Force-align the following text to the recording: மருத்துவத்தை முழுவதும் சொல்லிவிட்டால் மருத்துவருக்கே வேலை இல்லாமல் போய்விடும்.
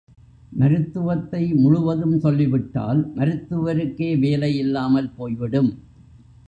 மருத்துவத்தை 0.51 1.53
முழுவதும் 1.53 2.19
சொல்லிவிட்டால் 2.19 3.01
மருத்துவருக்கே 3.15 4.19
வேலை 4.19 4.57
இல்லாமல் 4.57 5.13
போய்விடும். 5.17 5.71